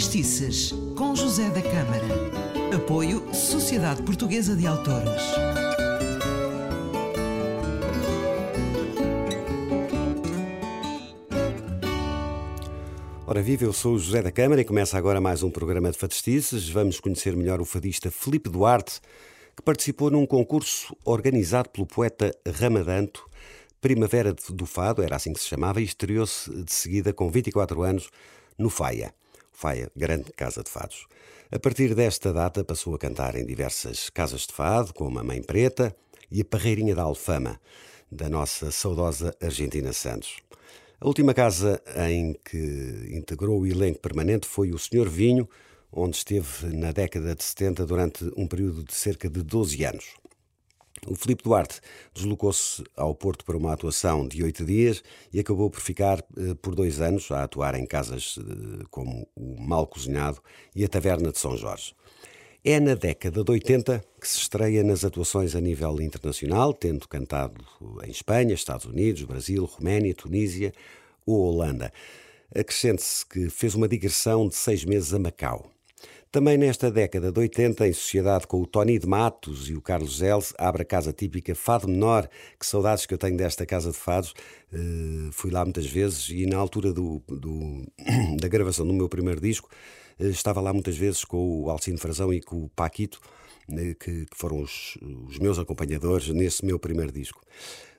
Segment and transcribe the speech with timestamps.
[0.00, 2.74] Fadistices, com José da Câmara.
[2.74, 5.22] Apoio Sociedade Portuguesa de Autores.
[13.26, 15.98] Ora viva, eu sou o José da Câmara e começa agora mais um programa de
[15.98, 16.70] fadistices.
[16.70, 19.02] Vamos conhecer melhor o fadista Felipe Duarte,
[19.54, 23.28] que participou num concurso organizado pelo poeta Ramadanto,
[23.82, 28.08] Primavera do Fado, era assim que se chamava, e estreou-se de seguida com 24 anos
[28.56, 29.12] no Faia.
[29.60, 31.06] Faia, grande casa de fados.
[31.52, 35.42] A partir desta data passou a cantar em diversas casas de fado, como a Mãe
[35.42, 35.94] Preta
[36.30, 37.60] e a Parreirinha da Alfama,
[38.10, 40.38] da nossa saudosa Argentina Santos.
[40.98, 41.78] A última casa
[42.08, 45.46] em que integrou o elenco permanente foi o Senhor Vinho,
[45.92, 50.14] onde esteve na década de 70 durante um período de cerca de 12 anos.
[51.10, 51.80] O Filipe Duarte
[52.14, 56.76] deslocou-se ao Porto para uma atuação de oito dias e acabou por ficar eh, por
[56.76, 60.40] dois anos a atuar em casas eh, como o Mal Cozinhado
[60.72, 61.96] e a Taverna de São Jorge.
[62.64, 67.56] É na década de 80 que se estreia nas atuações a nível internacional, tendo cantado
[68.04, 70.72] em Espanha, Estados Unidos, Brasil, Roménia, Tunísia
[71.26, 71.92] ou Holanda.
[72.54, 75.72] Acrescente-se que fez uma digressão de seis meses a Macau.
[76.32, 80.22] Também nesta década de 80, em sociedade com o Tony de Matos e o Carlos
[80.22, 82.28] Els, abre a casa típica Fado Menor.
[82.56, 84.32] Que saudades que eu tenho desta casa de fados.
[84.72, 87.84] Uh, fui lá muitas vezes e na altura do, do
[88.40, 89.68] da gravação do meu primeiro disco,
[90.20, 93.20] uh, estava lá muitas vezes com o Alcino Frazão e com o Paquito,
[93.68, 97.40] uh, que, que, foram os, os meus acompanhadores nesse meu primeiro disco.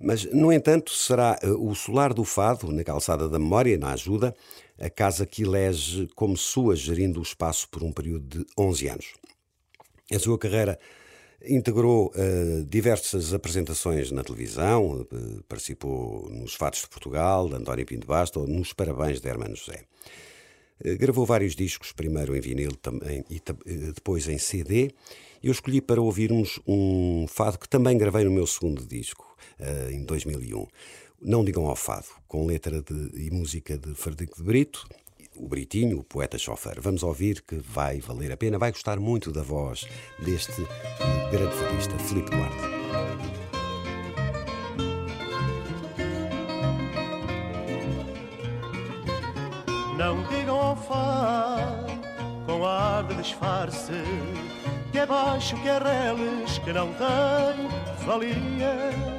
[0.00, 4.34] Mas, no entanto, será o Solar do Fado, na calçada da memória, na ajuda,
[4.78, 9.14] a casa que elege como sua, gerindo o espaço por um período de 11 anos.
[10.12, 10.78] A sua carreira
[11.48, 18.06] integrou uh, diversas apresentações na televisão, uh, participou nos Fatos de Portugal, de António Pinto
[18.06, 19.84] Basto, ou nos Parabéns de Hermano José.
[20.84, 23.40] Uh, gravou vários discos, primeiro em vinil também, e
[23.92, 24.92] depois em CD.
[25.42, 29.36] Eu escolhi para ouvirmos um fado que também gravei no meu segundo disco,
[29.90, 30.66] em 2001.
[31.20, 34.86] Não Digam ao Fado, com letra de, e música de Frederico de Brito,
[35.36, 36.80] o Britinho, o poeta chofer.
[36.80, 39.86] Vamos ouvir que vai valer a pena, vai gostar muito da voz
[40.18, 40.62] deste
[41.30, 43.45] grande fadista, Filipe Duarte.
[49.96, 52.00] Não digam fado
[52.46, 54.02] com ar de disfarce
[54.92, 59.16] que é baixo, que é reles, que não tem valia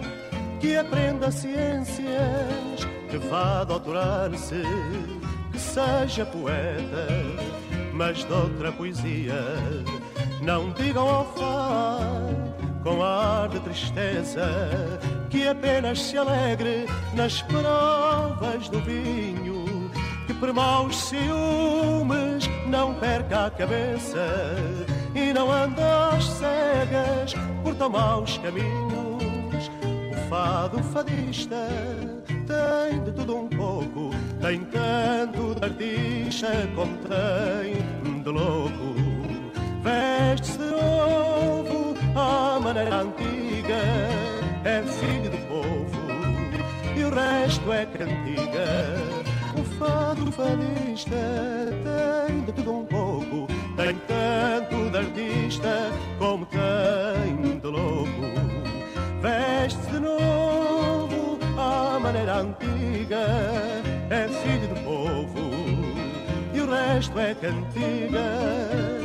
[0.60, 4.64] que aprenda ciências, que vá doutorar-se,
[5.52, 7.08] que seja poeta,
[7.94, 9.44] mas de outra poesia.
[10.42, 12.10] Não digam far
[12.84, 14.48] com ar de tristeza
[15.30, 19.66] que apenas se alegre nas provas do vinho,
[20.28, 24.56] que por maus ciúmes não perca a cabeça
[25.16, 27.34] e não ande às cegas
[27.64, 29.72] por tão maus caminhos
[30.30, 31.68] fado fadista
[32.48, 34.12] tem de tudo um pouco,
[34.42, 38.96] tem tanto de artista como tem de louco.
[39.84, 43.82] Veste-se novo à maneira antiga,
[44.64, 45.98] é filho do povo
[46.96, 49.17] e o resto é cantiga.
[49.78, 51.16] Fado fadista
[51.84, 58.10] tem de tudo um pouco, tem tanto de artista como tem de louco.
[59.22, 63.28] Veste de novo à maneira antiga,
[64.10, 65.52] é filho do povo.
[66.54, 68.97] E o resto é cantiga.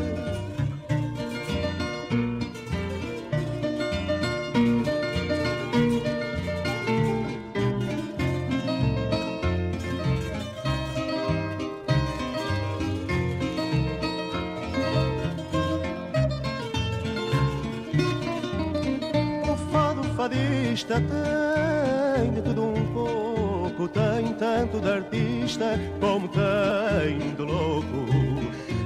[20.23, 28.07] Fadista tem de tudo um pouco, tem tanto de artista como tem de louco.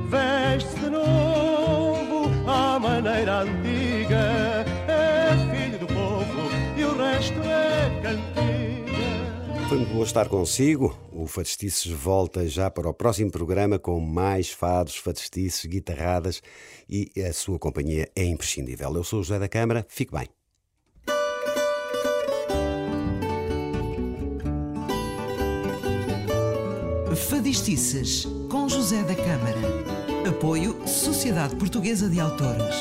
[0.09, 9.69] Veste de novo à maneira antiga, é filho do povo e o resto é cantiga.
[9.69, 10.97] Foi muito bom estar consigo.
[11.13, 16.41] O Fadistices volta já para o próximo programa com mais fados, fadistices, guitarradas
[16.89, 18.95] e a sua companhia é imprescindível.
[18.95, 20.29] Eu sou o José da Câmara, fique bem.
[27.17, 29.59] Fadistices, com José da Câmara.
[30.29, 32.77] Apoio Sociedade Portuguesa de Autores.